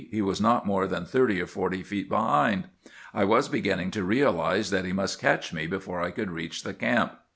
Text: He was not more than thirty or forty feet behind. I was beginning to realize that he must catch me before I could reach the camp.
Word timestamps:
He 0.09 0.23
was 0.23 0.41
not 0.41 0.65
more 0.65 0.87
than 0.87 1.05
thirty 1.05 1.39
or 1.39 1.45
forty 1.45 1.83
feet 1.83 2.09
behind. 2.09 2.63
I 3.13 3.23
was 3.23 3.47
beginning 3.47 3.91
to 3.91 4.03
realize 4.03 4.71
that 4.71 4.83
he 4.83 4.93
must 4.93 5.21
catch 5.21 5.53
me 5.53 5.67
before 5.67 6.01
I 6.01 6.09
could 6.09 6.31
reach 6.31 6.63
the 6.63 6.73
camp. 6.73 7.13